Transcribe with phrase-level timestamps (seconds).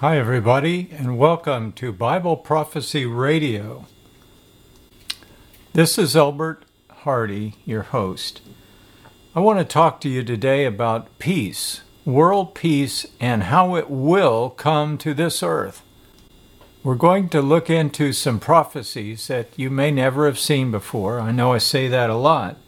[0.00, 3.86] Hi, everybody, and welcome to Bible Prophecy Radio.
[5.72, 8.42] This is Elbert Hardy, your host.
[9.34, 14.50] I want to talk to you today about peace, world peace, and how it will
[14.50, 15.80] come to this earth.
[16.82, 21.20] We're going to look into some prophecies that you may never have seen before.
[21.20, 22.58] I know I say that a lot,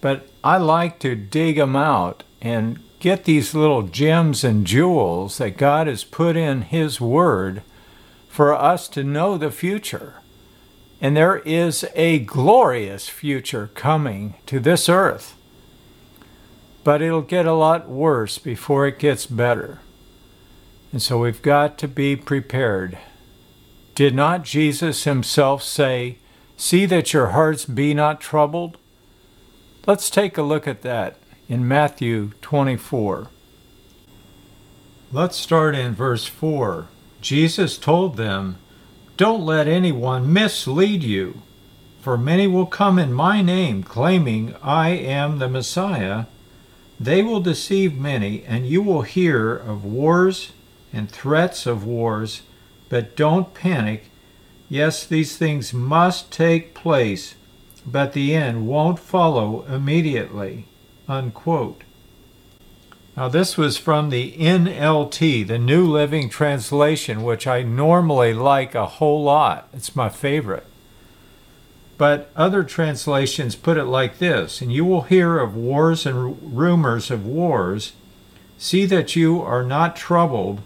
[0.00, 5.58] but I like to dig them out and get these little gems and jewels that
[5.58, 7.60] God has put in His Word
[8.30, 10.22] for us to know the future.
[11.02, 15.36] And there is a glorious future coming to this earth.
[16.82, 19.80] But it'll get a lot worse before it gets better.
[20.90, 22.96] And so we've got to be prepared.
[23.94, 26.16] Did not Jesus himself say,
[26.56, 28.78] See that your hearts be not troubled?
[29.86, 31.18] Let's take a look at that
[31.54, 33.28] in Matthew 24.
[35.12, 36.88] Let's start in verse 4.
[37.20, 38.56] Jesus told them,
[39.16, 41.42] Don't let anyone mislead you,
[42.00, 46.24] for many will come in my name, claiming I am the Messiah.
[46.98, 50.50] They will deceive many, and you will hear of wars
[50.92, 52.42] and threats of wars,
[52.88, 54.10] but don't panic.
[54.68, 57.36] Yes, these things must take place,
[57.86, 60.66] but the end won't follow immediately
[61.08, 61.82] unquote.
[63.16, 68.86] Now, this was from the NLT, the New Living Translation, which I normally like a
[68.86, 69.68] whole lot.
[69.72, 70.66] It's my favorite.
[71.96, 77.10] But other translations put it like this And you will hear of wars and rumors
[77.10, 77.92] of wars.
[78.58, 80.60] See that you are not troubled,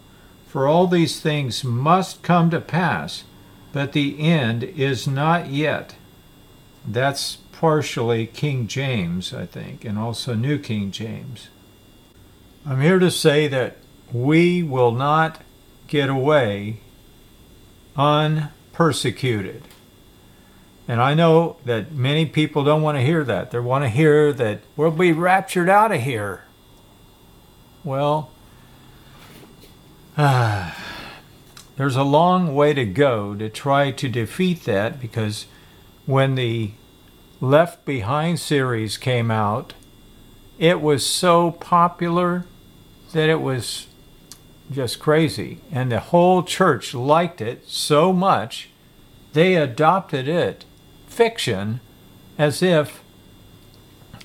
[0.46, 3.24] for all these things must come to pass,
[3.72, 5.94] but the end is not yet.
[6.86, 11.48] That's partially King James, I think, and also New King James.
[12.64, 13.78] I'm here to say that
[14.12, 15.42] we will not
[15.88, 16.78] get away
[17.96, 19.64] unpersecuted.
[20.86, 23.50] And I know that many people don't want to hear that.
[23.50, 26.44] They want to hear that we'll be raptured out of here.
[27.82, 28.30] Well,
[30.16, 30.70] uh,
[31.76, 35.46] there's a long way to go to try to defeat that because
[36.06, 36.70] when the
[37.40, 39.74] Left Behind series came out,
[40.58, 42.46] it was so popular
[43.12, 43.86] that it was
[44.72, 45.60] just crazy.
[45.70, 48.70] And the whole church liked it so much,
[49.34, 50.64] they adopted it,
[51.06, 51.78] fiction,
[52.36, 53.04] as if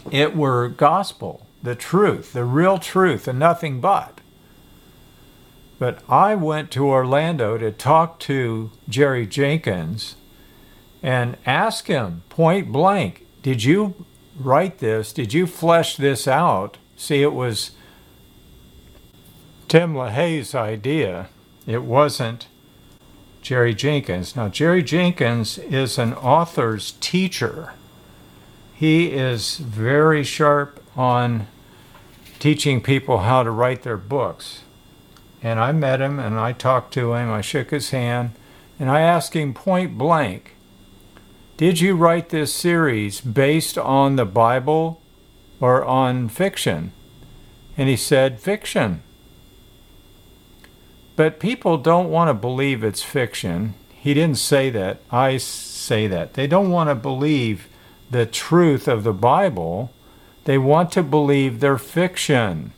[0.10, 4.22] it were gospel, the truth, the real truth, and nothing but.
[5.78, 10.16] But I went to Orlando to talk to Jerry Jenkins
[11.04, 14.06] and ask him point blank, did you
[14.40, 15.12] write this?
[15.12, 16.78] Did you flesh this out?
[16.96, 17.72] See, it was
[19.68, 21.28] Tim LaHaye's idea.
[21.68, 22.48] It wasn't
[23.42, 24.36] Jerry Jenkins.
[24.36, 27.74] Now, Jerry Jenkins is an author's teacher.
[28.74, 31.48] He is very sharp on
[32.40, 34.62] teaching people how to write their books.
[35.42, 38.32] And I met him and I talked to him, I shook his hand,
[38.80, 40.53] and I asked him point blank
[41.58, 45.02] did you write this series based on the Bible
[45.60, 46.92] or on fiction?
[47.78, 49.02] And he said, Fiction.
[51.16, 53.76] But people don't want to believe it's fiction.
[53.92, 55.00] He didn't say that.
[55.12, 56.34] I say that.
[56.34, 57.68] They don't want to believe
[58.10, 59.92] the truth of the Bible.
[60.46, 62.74] They want to believe their fiction.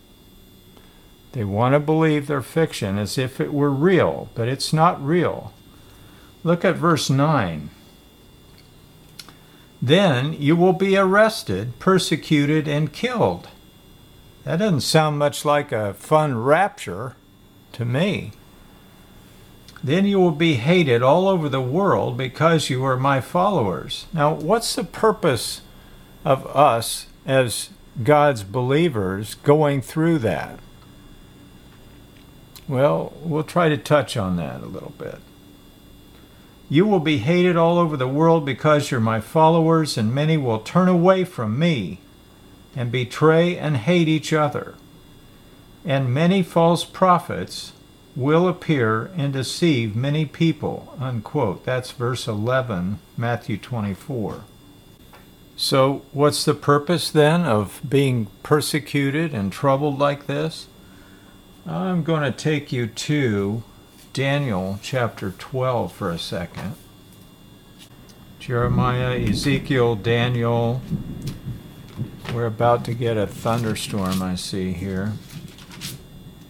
[1.31, 5.53] They want to believe their fiction as if it were real, but it's not real.
[6.43, 7.69] Look at verse 9.
[9.81, 13.49] Then you will be arrested, persecuted, and killed.
[14.43, 17.15] That doesn't sound much like a fun rapture
[17.73, 18.31] to me.
[19.83, 24.07] Then you will be hated all over the world because you are my followers.
[24.13, 25.61] Now, what's the purpose
[26.23, 27.69] of us as
[28.03, 30.59] God's believers going through that?
[32.67, 35.19] Well, we'll try to touch on that a little bit.
[36.69, 40.59] You will be hated all over the world because you're my followers, and many will
[40.59, 41.99] turn away from me
[42.75, 44.75] and betray and hate each other.
[45.85, 47.73] And many false prophets
[48.15, 50.95] will appear and deceive many people.
[50.99, 51.65] Unquote.
[51.65, 54.43] That's verse 11, Matthew 24.
[55.57, 60.67] So, what's the purpose then of being persecuted and troubled like this?
[61.65, 63.63] I'm going to take you to
[64.15, 66.75] Daniel chapter 12 for a second.
[68.39, 70.79] Jeremiah, Ezekiel, Daniel.
[72.33, 75.11] We're about to get a thunderstorm, I see here.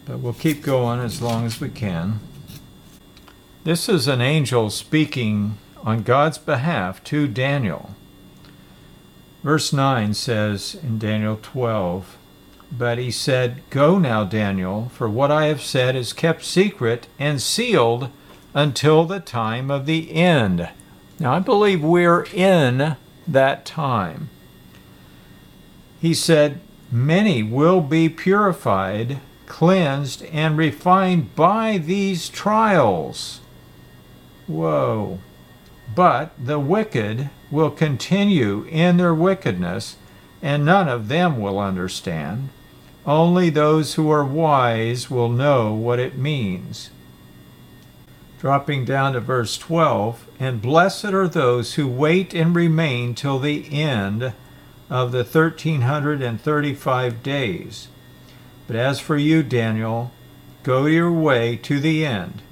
[0.05, 2.19] but we'll keep going as long as we can.
[3.63, 7.95] This is an angel speaking on God's behalf to Daniel.
[9.41, 12.15] Verse 9 says in Daniel 12,
[12.71, 17.41] But he said, Go now, Daniel, for what I have said is kept secret and
[17.41, 18.09] sealed
[18.53, 20.69] until the time of the end.
[21.19, 22.95] Now, I believe we're in
[23.27, 24.29] that time.
[26.01, 26.59] He said,
[26.91, 33.41] Many will be purified, cleansed, and refined by these trials.
[34.47, 35.19] Whoa.
[35.93, 39.97] But the wicked will continue in their wickedness,
[40.45, 42.49] and none of them will understand.
[43.03, 46.91] Only those who are wise will know what it means.
[48.39, 53.73] Dropping down to verse 12, and blessed are those who wait and remain till the
[53.73, 54.33] end
[54.87, 57.87] of the 1335 days.
[58.67, 60.11] But as for you, Daniel,
[60.61, 62.43] go your way to the end,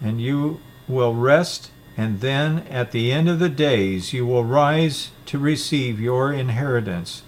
[0.00, 5.10] and you will rest, and then at the end of the days you will rise
[5.26, 7.22] to receive your inheritance,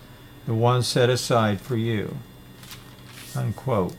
[0.46, 2.18] the one set aside for you.
[3.36, 3.96] Unquote.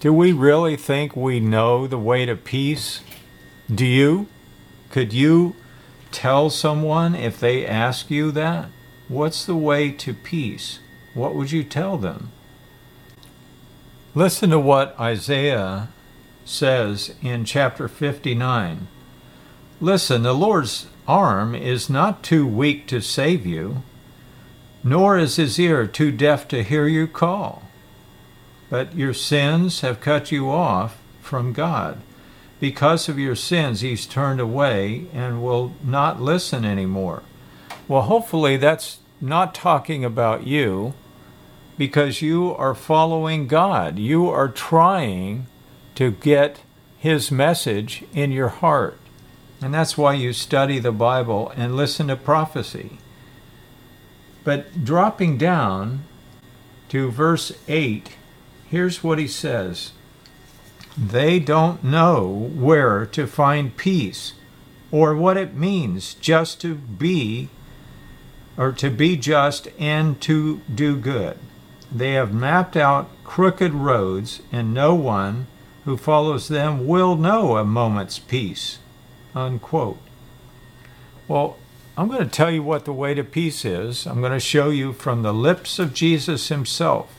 [0.00, 3.00] Do we really think we know the way to peace?
[3.72, 4.26] Do you?
[4.90, 5.56] Could you
[6.10, 8.68] tell someone if they ask you that?
[9.08, 10.80] What's the way to peace?
[11.14, 12.32] What would you tell them?
[14.14, 15.88] Listen to what Isaiah
[16.44, 18.88] says in chapter 59.
[19.82, 23.82] Listen, the Lord's arm is not too weak to save you,
[24.84, 27.64] nor is his ear too deaf to hear you call.
[28.70, 32.00] But your sins have cut you off from God.
[32.60, 37.24] Because of your sins, he's turned away and will not listen anymore.
[37.88, 40.94] Well, hopefully, that's not talking about you
[41.76, 43.98] because you are following God.
[43.98, 45.48] You are trying
[45.96, 46.60] to get
[46.98, 49.00] his message in your heart.
[49.62, 52.98] And that's why you study the Bible and listen to prophecy.
[54.44, 56.04] But dropping down
[56.88, 58.16] to verse 8,
[58.68, 59.92] here's what he says
[60.96, 64.34] they don't know where to find peace
[64.90, 67.48] or what it means just to be
[68.58, 71.38] or to be just and to do good.
[71.90, 75.46] They have mapped out crooked roads, and no one
[75.84, 78.78] who follows them will know a moment's peace.
[79.34, 79.98] Unquote.
[81.28, 81.56] Well,
[81.96, 84.06] I'm going to tell you what the way to peace is.
[84.06, 87.14] I'm going to show you from the lips of Jesus himself.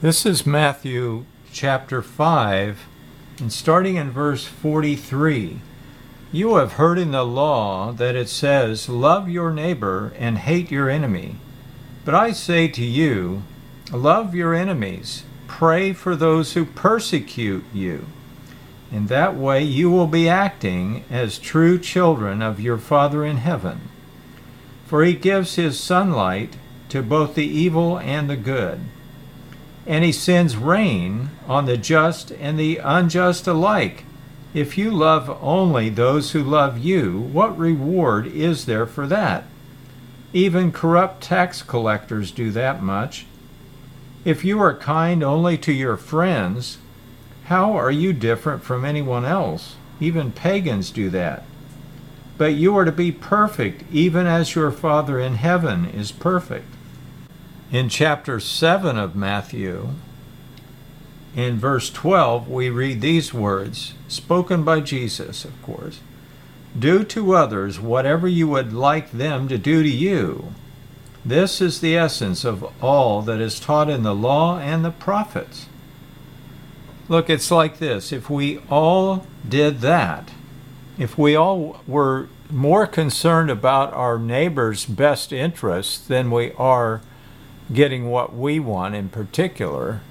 [0.00, 2.86] This is Matthew chapter 5,
[3.38, 5.60] and starting in verse 43.
[6.32, 10.88] You have heard in the law that it says, Love your neighbor and hate your
[10.88, 11.36] enemy.
[12.04, 13.42] But I say to you,
[13.92, 18.06] Love your enemies, pray for those who persecute you.
[18.92, 23.82] In that way you will be acting as true children of your Father in heaven.
[24.86, 26.56] For he gives his sunlight
[26.88, 28.80] to both the evil and the good
[29.86, 34.04] and he sends rain on the just and the unjust alike.
[34.52, 39.44] If you love only those who love you, what reward is there for that?
[40.32, 43.26] Even corrupt tax collectors do that much.
[44.24, 46.78] If you are kind only to your friends,
[47.50, 49.74] how are you different from anyone else?
[49.98, 51.42] Even pagans do that.
[52.38, 56.68] But you are to be perfect, even as your Father in heaven is perfect.
[57.72, 59.88] In chapter 7 of Matthew,
[61.34, 65.98] in verse 12, we read these words, spoken by Jesus, of course
[66.78, 70.54] Do to others whatever you would like them to do to you.
[71.24, 75.66] This is the essence of all that is taught in the law and the prophets.
[77.10, 80.30] Look, it's like this if we all did that,
[80.96, 87.00] if we all were more concerned about our neighbor's best interests than we are
[87.72, 90.02] getting what we want in particular,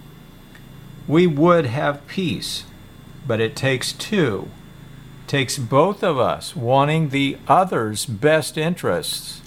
[1.08, 2.66] we would have peace.
[3.26, 4.50] But it takes two.
[5.26, 9.40] Takes both of us wanting the other's best interests.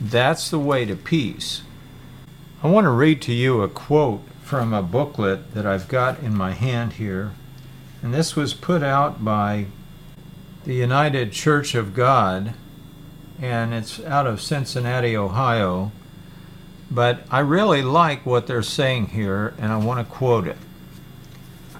[0.00, 1.62] That's the way to peace.
[2.62, 6.36] I want to read to you a quote from a booklet that I've got in
[6.36, 7.30] my hand here.
[8.02, 9.66] And this was put out by
[10.64, 12.54] the United Church of God,
[13.40, 15.92] and it's out of Cincinnati, Ohio.
[16.90, 20.58] But I really like what they're saying here, and I want to quote it.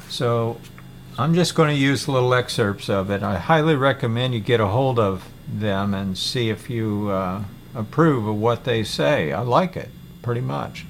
[0.09, 0.61] So
[1.19, 3.21] I'm just going to use little excerpts of it.
[3.21, 7.43] I highly recommend you get a hold of them and see if you uh,
[7.75, 9.33] approve of what they say.
[9.33, 9.89] I like it
[10.23, 10.87] pretty much.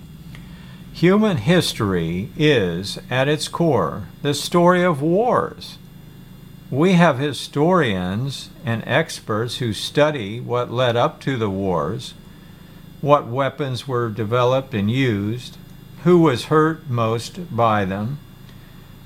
[0.93, 5.79] Human history is, at its core, the story of wars.
[6.71, 12.15] We have historians and experts who study what led up to the wars,
[13.01, 15.57] what weapons were developed and used,
[16.05, 18.19] who was hurt most by them,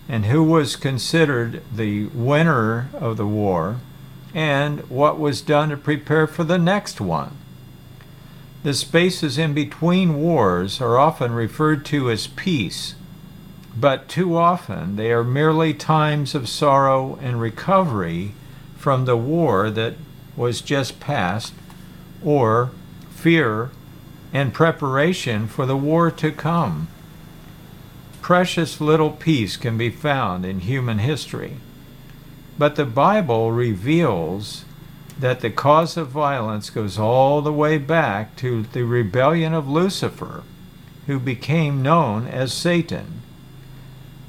[0.09, 3.79] and who was considered the winner of the war,
[4.35, 7.37] and what was done to prepare for the next one.
[8.65, 12.95] The spaces in between wars are often referred to as peace,
[13.77, 18.33] but too often they are merely times of sorrow and recovery
[18.79, 19.97] from the war that
[20.35, 21.53] was just past,
[22.25, 22.71] or
[23.11, 23.71] fear
[24.33, 26.89] and preparation for the war to come.
[28.23, 31.59] Precious little peace can be found in human history.
[32.57, 34.65] But the Bible reveals
[35.19, 40.43] that the cause of violence goes all the way back to the rebellion of Lucifer,
[41.07, 43.23] who became known as Satan.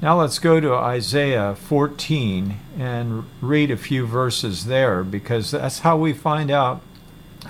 [0.00, 5.96] Now let's go to Isaiah 14 and read a few verses there because that's how
[5.96, 6.82] we find out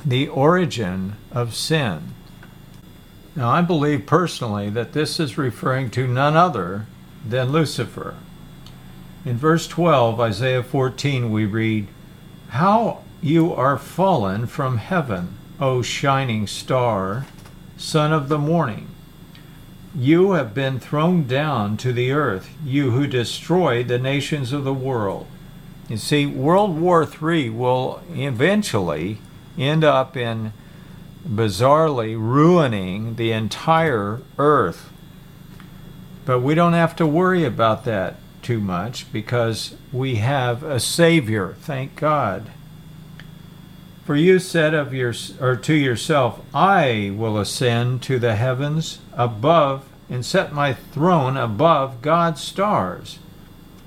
[0.04, 2.14] the origin of sin.
[3.34, 6.86] Now, I believe personally that this is referring to none other
[7.26, 8.14] than Lucifer.
[9.26, 11.88] In verse 12, Isaiah 14, we read,
[12.48, 17.26] How you are fallen from heaven, O shining star,
[17.76, 18.88] son of the morning.
[19.94, 24.74] You have been thrown down to the earth, you who destroyed the nations of the
[24.74, 25.26] world.
[25.88, 29.18] You see, World War III will eventually
[29.56, 30.52] end up in
[31.26, 34.90] bizarrely ruining the entire earth.
[36.24, 41.54] But we don't have to worry about that too much because we have a Savior,
[41.60, 42.50] thank God.
[44.06, 49.86] For you said of your or to yourself, I will ascend to the heavens above
[50.08, 53.18] and set my throne above God's stars.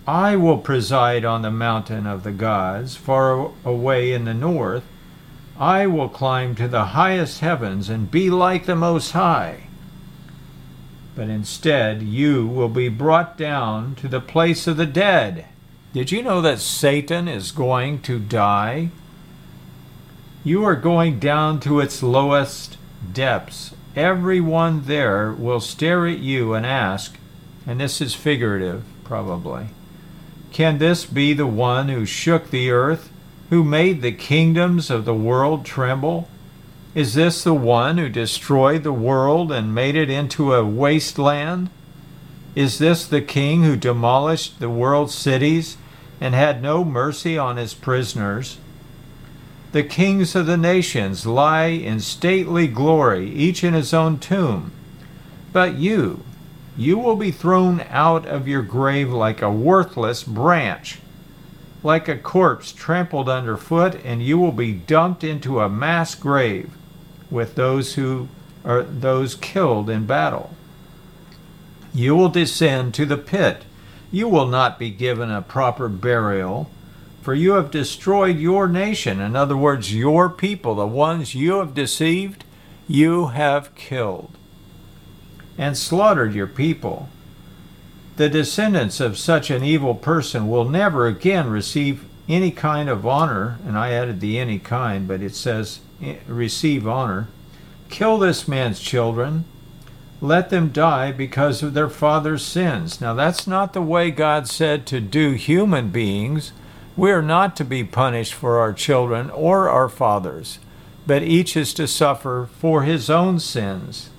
[0.06, 4.84] I will preside on the mountain of the gods, far away in the north
[5.60, 9.64] I will climb to the highest heavens and be like the Most High.
[11.18, 15.48] But instead, you will be brought down to the place of the dead.
[15.92, 18.92] Did you know that Satan is going to die?
[20.44, 22.78] You are going down to its lowest
[23.12, 23.74] depths.
[23.94, 27.18] Everyone there will stare at you and ask,
[27.68, 29.68] and this is figurative, probably,
[30.54, 33.12] can this be the one who shook the earth
[33.50, 36.30] who made the kingdoms of the world tremble?
[36.96, 41.70] Is this the one who destroyed the world and made it into a wasteland?
[42.56, 45.78] Is this the king who demolished the world's cities
[46.22, 48.58] and had no mercy on his prisoners?
[49.72, 54.72] The kings of the nations lie in stately glory, each in his own tomb.
[55.54, 56.24] But you,
[56.76, 61.00] you will be thrown out of your grave like a worthless branch
[61.84, 66.72] like a corpse trampled underfoot, and you will be dumped into a mass grave
[67.30, 68.28] with those who
[68.66, 70.54] are those killed in battle.
[71.94, 73.64] You will descend to the pit.
[74.12, 76.70] You will not be given a proper burial,
[77.22, 79.20] for you have destroyed your nation.
[79.20, 82.44] In other words, your people, the ones you have deceived,
[82.88, 84.32] you have killed
[85.58, 87.10] and slaughtered your people
[88.20, 93.58] the descendants of such an evil person will never again receive any kind of honor,
[93.66, 97.30] and I added the any kind, but it says eh, receive honor.
[97.90, 99.46] Kill this man's children.
[100.20, 103.00] Let them die because of their father's sins.
[103.00, 106.52] Now, that's not the way God said to do human beings.
[107.00, 110.60] We are not to be punished for our children or our fathers,
[111.08, 114.10] but each is to suffer for his own sins.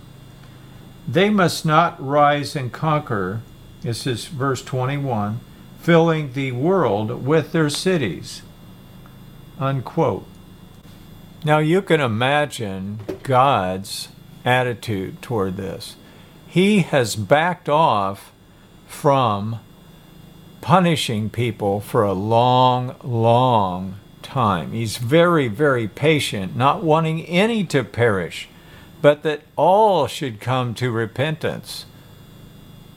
[1.06, 3.42] They must not rise and conquer
[3.82, 5.40] this is verse 21
[5.78, 8.40] filling the world with their cities.
[9.58, 10.26] Unquote.
[11.44, 14.08] Now you can imagine God's
[14.42, 15.96] attitude toward this.
[16.46, 18.32] He has backed off
[18.86, 19.60] from
[20.60, 24.72] punishing people for a long, long time.
[24.72, 28.48] He's very, very patient, not wanting any to perish,
[29.02, 31.86] but that all should come to repentance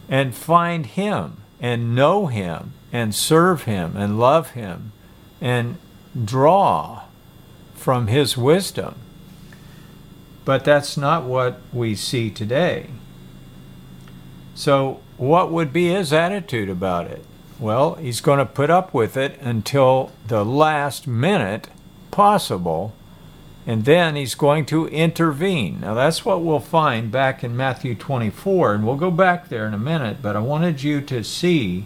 [0.10, 4.91] and find Him and know Him and serve Him and love Him
[5.39, 5.77] and
[6.24, 7.03] draw
[7.74, 8.96] from His wisdom.
[10.46, 12.88] But that's not what we see today.
[14.55, 17.24] So, what would be his attitude about it?
[17.63, 21.70] Well, he's going to put up with it until the last minute
[22.12, 22.93] possible
[23.65, 25.79] and then he's going to intervene.
[25.79, 29.74] Now, that's what we'll find back in Matthew 24, and we'll go back there in
[29.74, 31.86] a minute, but I wanted you to see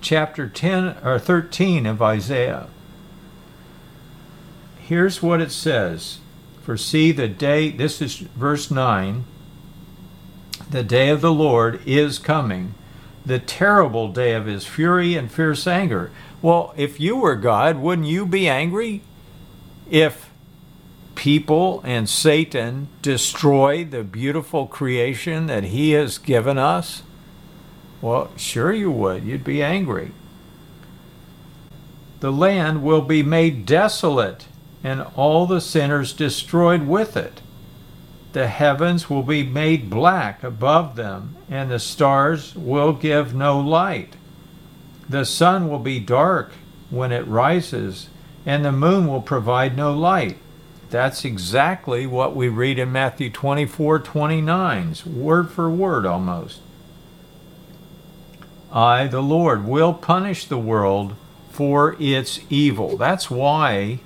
[0.00, 2.68] chapter 10 or 13 of Isaiah.
[4.78, 6.20] Here's what it says
[6.62, 9.24] For see, the day, this is verse 9,
[10.70, 12.74] the day of the Lord is coming,
[13.24, 16.10] the terrible day of his fury and fierce anger.
[16.42, 19.02] Well, if you were God, wouldn't you be angry
[19.90, 20.30] if
[21.14, 27.02] people and Satan destroy the beautiful creation that he has given us?
[28.00, 29.24] Well, sure you would.
[29.24, 30.12] You'd be angry.
[32.20, 34.46] The land will be made desolate
[34.82, 37.40] and all the sinners destroyed with it.
[38.32, 44.14] The heavens will be made black above them, and the stars will give no light.
[45.08, 46.52] The sun will be dark
[46.90, 48.08] when it rises,
[48.46, 50.38] and the moon will provide no light.
[50.90, 56.60] That's exactly what we read in Matthew 24 29, word for word almost.
[58.72, 61.14] I, the Lord, will punish the world
[61.50, 62.96] for its evil.
[62.96, 63.98] That's why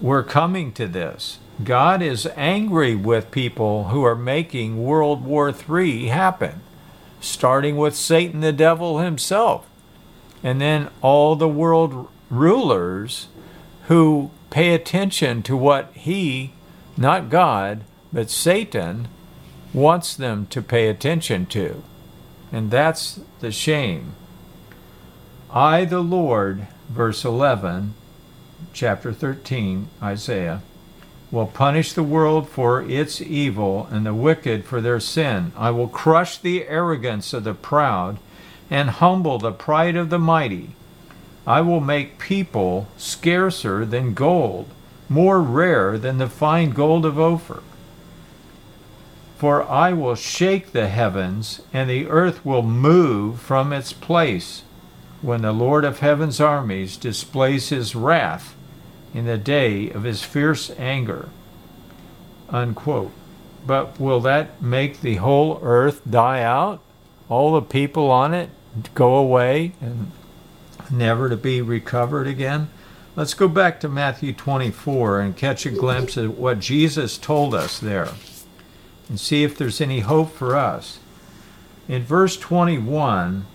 [0.00, 1.38] we're coming to this.
[1.62, 6.60] God is angry with people who are making World War III happen,
[7.20, 9.66] starting with Satan the devil himself,
[10.42, 13.28] and then all the world rulers
[13.86, 16.52] who pay attention to what he,
[16.96, 19.08] not God, but Satan,
[19.72, 21.82] wants them to pay attention to.
[22.52, 24.14] And that's the shame.
[25.50, 27.94] I, the Lord, verse 11,
[28.72, 30.62] chapter 13, Isaiah,
[31.34, 35.50] will punish the world for its evil and the wicked for their sin.
[35.56, 38.18] I will crush the arrogance of the proud
[38.70, 40.70] and humble the pride of the mighty.
[41.44, 44.68] I will make people scarcer than gold,
[45.08, 47.62] more rare than the fine gold of Ophir.
[49.36, 54.62] For I will shake the heavens, and the earth will move from its place
[55.20, 58.53] when the Lord of heaven's armies displays his wrath
[59.14, 61.28] in the day of his fierce anger.
[62.50, 63.12] Unquote.
[63.66, 66.82] But will that make the whole earth die out?
[67.30, 68.50] All the people on it
[68.94, 70.10] go away and
[70.90, 72.68] never to be recovered again?
[73.16, 77.78] Let's go back to Matthew 24 and catch a glimpse of what Jesus told us
[77.78, 78.10] there
[79.08, 80.98] and see if there's any hope for us.
[81.86, 83.46] In verse 21,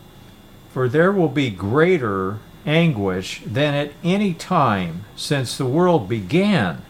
[0.72, 6.82] for there will be greater anguish than at any time since the world began,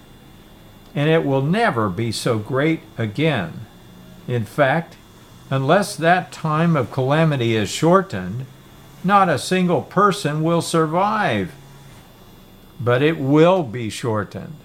[0.95, 3.65] and it will never be so great again.
[4.27, 4.95] In fact,
[5.49, 8.45] unless that time of calamity is shortened,
[9.03, 11.53] not a single person will survive.
[12.79, 14.55] But it will be shortened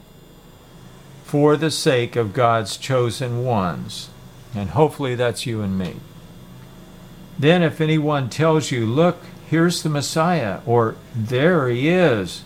[1.25, 4.11] for the sake of God's chosen ones.
[4.55, 5.97] And hopefully that's you and me.
[7.39, 12.45] Then, if anyone tells you, Look, here's the Messiah, or there he is,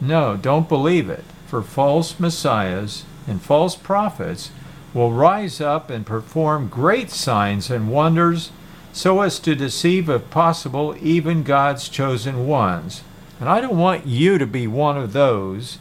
[0.00, 4.50] no, don't believe it, for false messiahs and false prophets
[4.92, 8.50] will rise up and perform great signs and wonders
[8.92, 13.02] so as to deceive, if possible, even God's chosen ones.
[13.38, 15.78] And I don't want you to be one of those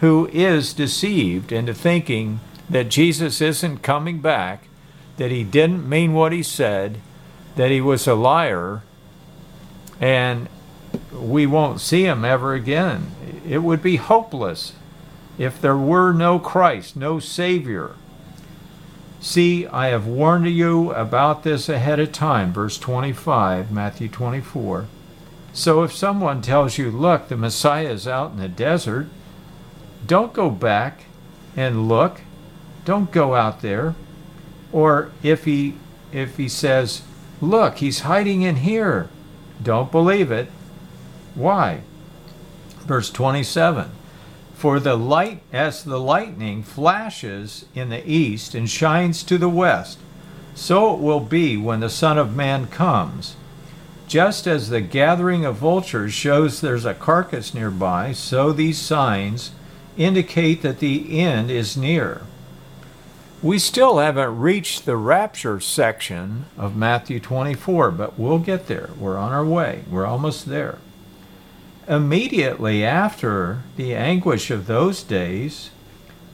[0.00, 2.40] who is deceived into thinking
[2.70, 4.68] that Jesus isn't coming back,
[5.16, 6.98] that he didn't mean what he said,
[7.56, 8.82] that he was a liar
[10.02, 10.48] and
[11.12, 13.12] we won't see him ever again.
[13.48, 14.72] It would be hopeless
[15.38, 17.94] if there were no Christ, no Savior.
[19.20, 22.52] See, I have warned you about this ahead of time.
[22.52, 24.88] Verse 25, Matthew 24.
[25.52, 29.06] So if someone tells you, look, the Messiah is out in the desert,
[30.04, 31.04] don't go back
[31.56, 32.22] and look.
[32.84, 33.94] Don't go out there.
[34.72, 35.74] Or if he
[36.10, 37.02] if he says,
[37.40, 39.08] Look, he's hiding in here.
[39.62, 40.48] Don't believe it.
[41.34, 41.80] Why?
[42.80, 43.90] Verse 27
[44.54, 49.98] For the light, as the lightning flashes in the east and shines to the west,
[50.54, 53.36] so it will be when the Son of Man comes.
[54.06, 59.52] Just as the gathering of vultures shows there's a carcass nearby, so these signs
[59.96, 62.22] indicate that the end is near.
[63.42, 68.90] We still haven't reached the rapture section of Matthew 24, but we'll get there.
[68.96, 69.82] We're on our way.
[69.90, 70.78] We're almost there.
[71.88, 75.70] Immediately after the anguish of those days,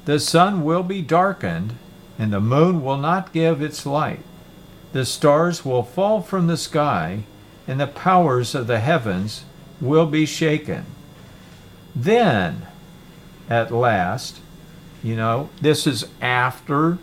[0.04, 1.76] the sun will be darkened,
[2.18, 4.20] and the moon will not give its light.
[4.92, 7.22] The stars will fall from the sky,
[7.66, 9.44] and the powers of the heavens
[9.80, 10.84] will be shaken.
[11.96, 12.66] Then,
[13.48, 14.40] at last,
[15.02, 16.98] You know, this is after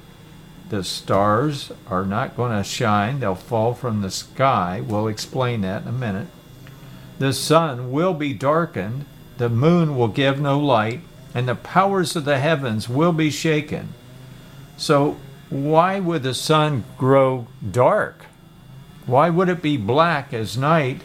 [0.69, 4.81] the stars are not going to shine, they'll fall from the sky.
[4.85, 6.27] We'll explain that in a minute.
[7.19, 9.05] The sun will be darkened,
[9.37, 11.01] the moon will give no light,
[11.33, 13.93] and the powers of the heavens will be shaken.
[14.77, 15.17] So,
[15.49, 18.25] why would the sun grow dark?
[19.05, 21.01] Why would it be black as night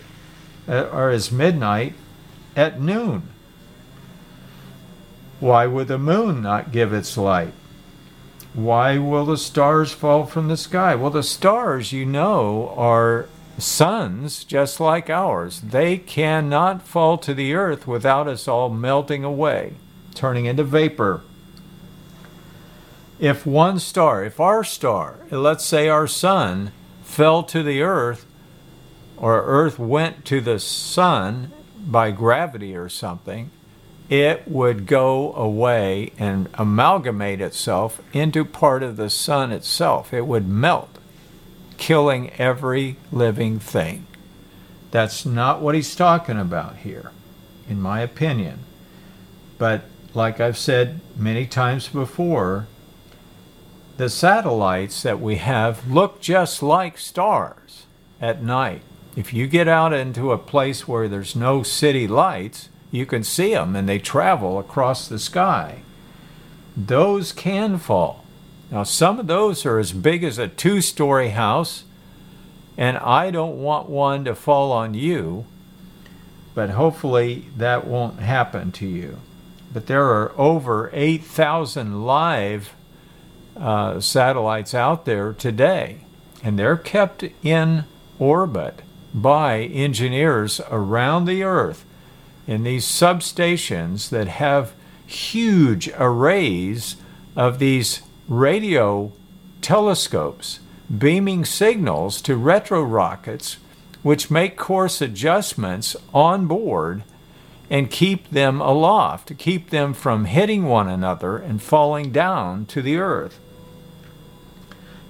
[0.66, 1.94] uh, or as midnight
[2.56, 3.28] at noon?
[5.40, 7.54] Why would the moon not give its light?
[8.52, 10.94] Why will the stars fall from the sky?
[10.94, 13.26] Well, the stars, you know, are
[13.58, 15.60] suns just like ours.
[15.60, 19.74] They cannot fall to the earth without us all melting away,
[20.14, 21.22] turning into vapor.
[23.18, 26.72] If one star, if our star, let's say our sun,
[27.02, 28.26] fell to the earth,
[29.16, 33.50] or earth went to the sun by gravity or something,
[34.10, 40.12] it would go away and amalgamate itself into part of the sun itself.
[40.12, 40.98] It would melt,
[41.76, 44.06] killing every living thing.
[44.90, 47.12] That's not what he's talking about here,
[47.68, 48.58] in my opinion.
[49.58, 52.66] But like I've said many times before,
[53.96, 57.86] the satellites that we have look just like stars
[58.20, 58.82] at night.
[59.14, 63.54] If you get out into a place where there's no city lights, you can see
[63.54, 65.82] them and they travel across the sky.
[66.76, 68.24] Those can fall.
[68.70, 71.84] Now, some of those are as big as a two story house,
[72.76, 75.44] and I don't want one to fall on you,
[76.54, 79.18] but hopefully that won't happen to you.
[79.72, 82.74] But there are over 8,000 live
[83.56, 85.98] uh, satellites out there today,
[86.42, 87.84] and they're kept in
[88.18, 91.84] orbit by engineers around the Earth
[92.50, 94.74] in these substations that have
[95.06, 96.96] huge arrays
[97.36, 99.12] of these radio
[99.62, 100.58] telescopes
[100.98, 103.58] beaming signals to retro rockets,
[104.02, 107.04] which make course adjustments on board
[107.70, 112.82] and keep them aloft, to keep them from hitting one another and falling down to
[112.82, 113.38] the earth.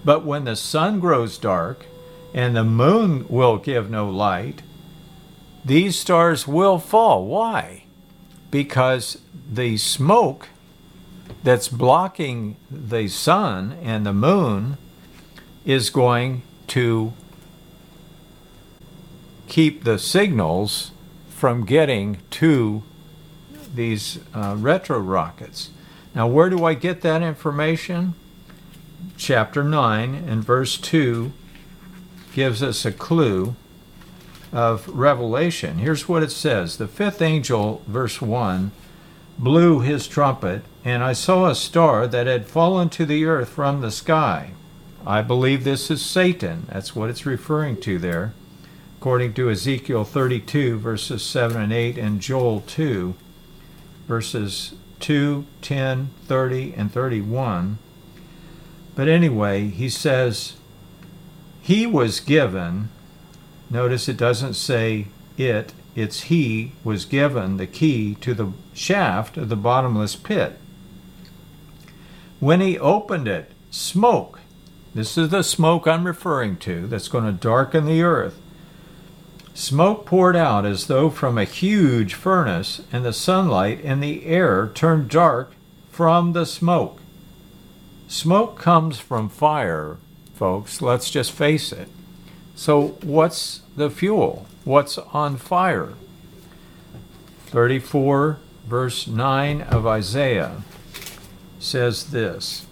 [0.04, 1.86] But when the sun grows dark
[2.34, 4.60] and the moon will give no light,
[5.64, 7.26] these stars will fall.
[7.26, 7.84] Why?
[8.50, 9.18] Because
[9.50, 10.48] the smoke
[11.42, 14.76] that's blocking the sun and the moon
[15.64, 17.12] is going to
[19.48, 20.92] keep the signals
[21.28, 22.82] from getting to
[23.74, 25.70] these uh, retro rockets.
[26.14, 28.14] Now, where do I get that information?
[29.16, 31.32] Chapter 9 and verse 2
[32.34, 33.54] gives us a clue
[34.52, 35.78] of Revelation.
[35.78, 38.72] Here's what it says The fifth angel, verse 1,
[39.38, 43.80] blew his trumpet, and I saw a star that had fallen to the earth from
[43.80, 44.52] the sky.
[45.06, 46.66] I believe this is Satan.
[46.70, 48.34] That's what it's referring to there,
[48.98, 53.14] according to Ezekiel 32, verses 7 and 8, and Joel 2,
[54.06, 57.78] verses 2, 10, 30, and 31.
[58.94, 60.54] But anyway, he says,
[61.62, 62.90] He was given
[63.70, 65.06] Notice it doesn't say
[65.38, 70.58] it, it's he was given the key to the shaft of the bottomless pit.
[72.40, 74.40] When he opened it, smoke,
[74.94, 78.40] this is the smoke I'm referring to that's going to darken the earth.
[79.54, 84.68] Smoke poured out as though from a huge furnace, and the sunlight and the air
[84.68, 85.52] turned dark
[85.90, 86.98] from the smoke.
[88.08, 89.98] Smoke comes from fire,
[90.34, 91.88] folks, let's just face it.
[92.60, 94.44] So, what's the fuel?
[94.64, 95.94] What's on fire?
[97.46, 100.60] 34, verse 9 of Isaiah
[101.58, 102.66] says this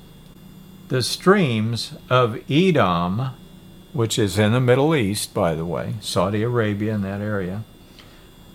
[0.88, 3.30] The streams of Edom,
[3.94, 7.64] which is in the Middle East, by the way, Saudi Arabia in that area,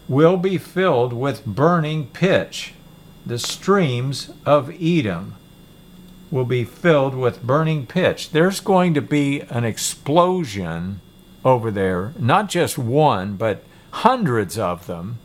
[0.07, 2.75] will be filled with burning pitch.
[3.25, 5.33] The streams of Edom
[6.29, 8.29] will be filled with burning pitch.
[8.29, 11.01] There's going to be an explosion
[11.45, 15.19] over there, not just one, but hundreds of them,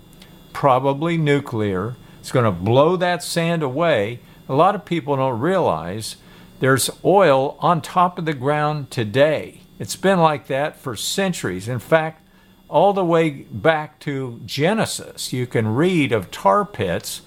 [0.52, 1.96] probably nuclear.
[2.20, 4.20] It's going to blow that sand away.
[4.48, 6.16] A lot of people don't realize
[6.60, 9.60] there's oil on top of the ground today.
[9.78, 11.68] It's been like that for centuries.
[11.68, 12.22] In fact,
[12.68, 17.22] all the way back to Genesis, you can read of tar pits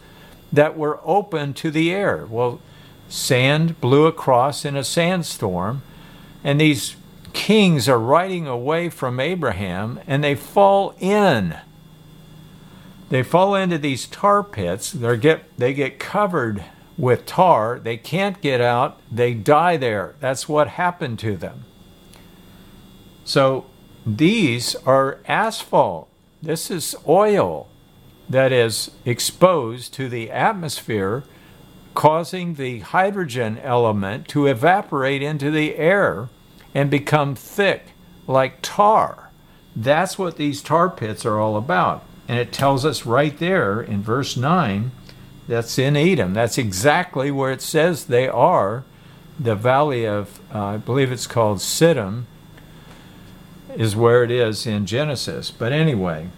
[0.51, 2.25] that were open to the air.
[2.29, 2.59] Well,
[3.07, 5.81] sand blew across in a sandstorm,
[6.43, 6.95] and these
[7.33, 11.57] kings are riding away from Abraham and they fall in.
[13.09, 14.91] They fall into these tar pits.
[14.91, 16.63] They get they get covered
[16.97, 17.79] with tar.
[17.79, 20.15] They can't get out, they die there.
[20.19, 21.65] That's what happened to them.
[23.23, 23.65] So
[24.05, 26.09] these are asphalt.
[26.41, 27.67] This is oil
[28.29, 31.23] that is exposed to the atmosphere,
[31.93, 36.29] causing the hydrogen element to evaporate into the air
[36.73, 37.87] and become thick
[38.27, 39.29] like tar.
[39.75, 42.03] That's what these tar pits are all about.
[42.27, 44.91] And it tells us right there in verse 9
[45.47, 46.33] that's in Edom.
[46.33, 48.83] That's exactly where it says they are.
[49.39, 52.23] The valley of, uh, I believe it's called Siddim,
[53.75, 55.51] is where it is in Genesis.
[55.51, 56.29] But anyway,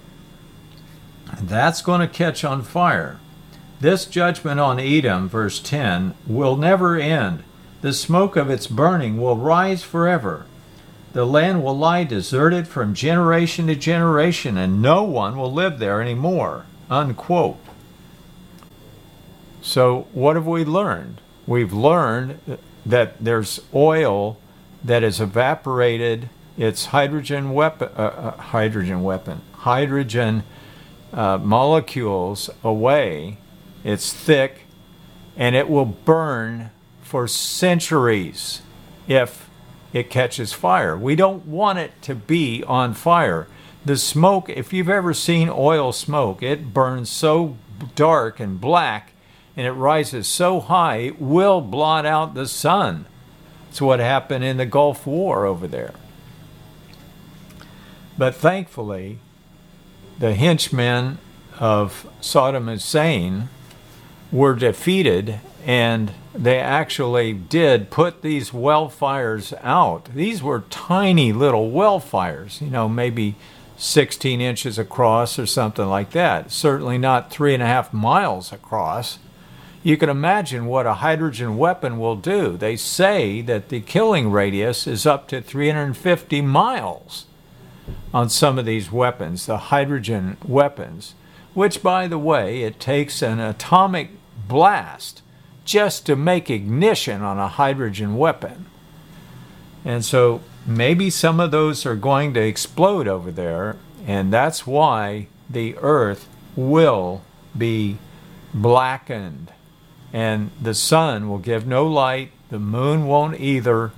[1.42, 3.20] that's going to catch on fire.
[3.80, 7.44] This judgment on Edom, verse 10, will never end.
[7.84, 10.46] The smoke of its burning will rise forever.
[11.12, 16.02] The land will lie deserted from generation to generation, and no one will live there
[16.02, 16.66] anymore.
[16.90, 17.58] Unquote.
[19.62, 21.20] So, what have we learned?
[21.46, 22.40] We've learned
[22.86, 24.38] that there's oil
[24.82, 26.30] that is evaporated.
[26.58, 30.44] It's hydrogen weapon, uh, uh, hydrogen weapon, hydrogen
[31.12, 33.40] uh, molecules away.
[33.84, 34.68] It's thick,
[35.36, 36.72] and it will burn
[37.14, 38.64] for centuries
[39.08, 39.48] if
[39.94, 40.98] it catches fire.
[40.98, 43.46] We don't want it to be on fire.
[43.86, 47.56] The smoke, if you've ever seen oil smoke, it burns so
[47.94, 49.12] dark and black
[49.56, 53.06] and it rises so high it will blot out the sun.
[53.70, 55.94] It's what happened in the Gulf War over there.
[58.18, 59.20] But thankfully,
[60.18, 61.20] the henchmen
[61.60, 63.50] of Saddam Hussein
[64.32, 70.06] were defeated and they actually did put these well fires out.
[70.14, 73.36] These were tiny little well fires, you know, maybe
[73.78, 76.52] 16 inches across or something like that.
[76.52, 79.20] Certainly not three and a half miles across.
[79.84, 82.56] You can imagine what a hydrogen weapon will do.
[82.56, 87.26] They say that the killing radius is up to 350 miles
[88.14, 91.16] on some of these weapons, the hydrogen weapons,
[91.54, 94.12] which, by the way, it takes an atomic
[94.48, 95.23] blast
[95.66, 98.66] just to make ignition on a hydrogen weapon.
[99.86, 105.28] And so maybe some of those are going to explode over there, and that's why
[105.50, 107.24] the earth will
[107.58, 107.98] be
[108.54, 109.52] blackened,
[110.12, 113.92] and the sun will give no light, the moon won't either,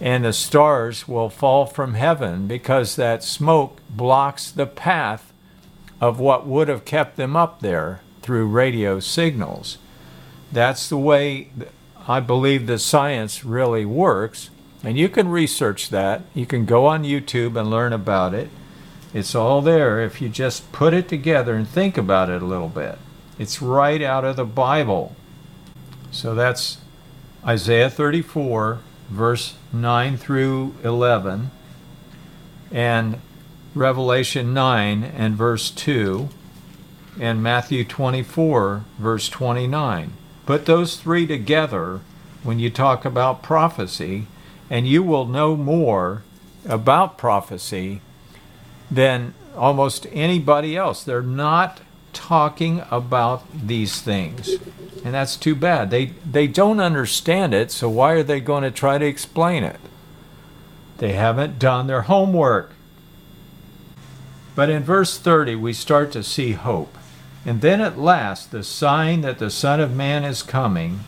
[0.00, 5.32] and the stars will fall from heaven because that smoke blocks the path
[6.00, 9.78] of what would have kept them up there through radio signals.
[10.54, 11.48] That's the way
[12.06, 14.50] I believe the science really works.
[14.84, 16.22] And you can research that.
[16.32, 18.50] You can go on YouTube and learn about it.
[19.12, 22.68] It's all there if you just put it together and think about it a little
[22.68, 22.98] bit.
[23.36, 25.16] It's right out of the Bible.
[26.12, 26.78] So that's
[27.44, 28.78] Isaiah 34,
[29.10, 31.50] verse 9 through 11,
[32.70, 33.20] and
[33.74, 36.28] Revelation 9 and verse 2,
[37.20, 40.12] and Matthew 24, verse 29.
[40.46, 42.00] Put those three together
[42.42, 44.26] when you talk about prophecy,
[44.68, 46.22] and you will know more
[46.66, 48.00] about prophecy
[48.90, 51.02] than almost anybody else.
[51.02, 51.80] They're not
[52.12, 54.50] talking about these things.
[55.04, 55.90] And that's too bad.
[55.90, 59.80] They they don't understand it, so why are they going to try to explain it?
[60.98, 62.70] They haven't done their homework.
[64.54, 66.96] But in verse 30 we start to see hope.
[67.46, 71.00] And then at last the sign that the Son of Man is coming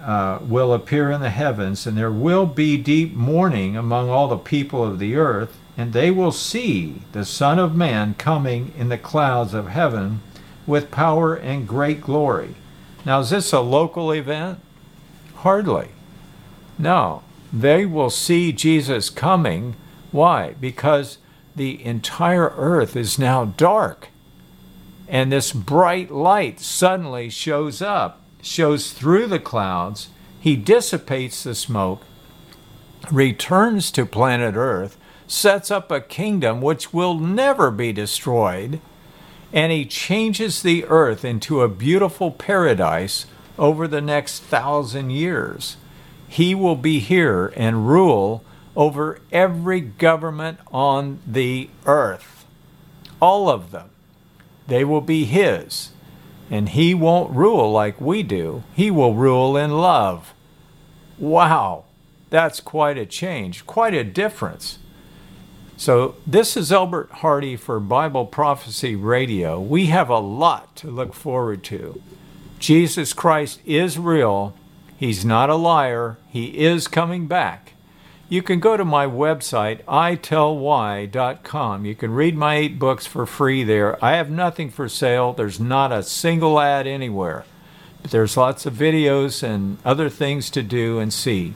[0.00, 4.36] uh, will appear in the heavens, and there will be deep mourning among all the
[4.36, 8.98] people of the earth, and they will see the Son of Man coming in the
[8.98, 10.20] clouds of heaven
[10.66, 12.54] with power and great glory.
[13.04, 14.60] Now, is this a local event?
[15.36, 15.88] Hardly.
[16.78, 17.22] No.
[17.52, 19.76] They will see Jesus coming.
[20.10, 20.54] Why?
[20.60, 21.18] Because
[21.54, 24.08] the entire earth is now dark.
[25.14, 30.08] And this bright light suddenly shows up, shows through the clouds.
[30.40, 32.02] He dissipates the smoke,
[33.12, 34.96] returns to planet Earth,
[35.28, 38.80] sets up a kingdom which will never be destroyed,
[39.52, 45.76] and he changes the earth into a beautiful paradise over the next thousand years.
[46.26, 48.42] He will be here and rule
[48.74, 52.44] over every government on the earth.
[53.22, 53.90] All of them.
[54.66, 55.90] They will be his.
[56.50, 60.34] And he won't rule like we do, he will rule in love.
[61.18, 61.84] Wow,
[62.30, 64.78] that's quite a change, quite a difference.
[65.76, 69.60] So, this is Albert Hardy for Bible Prophecy Radio.
[69.60, 72.00] We have a lot to look forward to.
[72.60, 74.54] Jesus Christ is real.
[74.96, 76.18] He's not a liar.
[76.28, 77.73] He is coming back.
[78.28, 81.84] You can go to my website, itellwhy.com.
[81.84, 84.02] You can read my eight books for free there.
[84.04, 85.34] I have nothing for sale.
[85.34, 87.44] There's not a single ad anywhere.
[88.00, 91.54] But there's lots of videos and other things to do and see.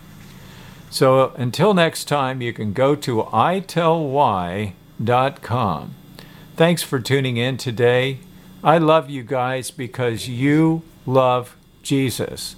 [0.91, 4.75] So until next time, you can go to itellwhy.com.
[6.57, 8.19] Thanks for tuning in today.
[8.65, 12.57] I love you guys because you love Jesus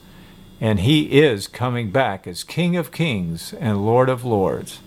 [0.60, 4.80] and he is coming back as King of Kings and Lord of Lords.